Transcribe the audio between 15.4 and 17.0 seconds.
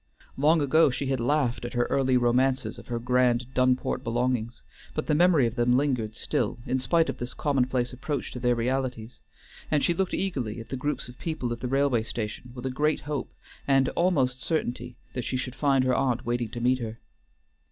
find her aunt waiting to meet her.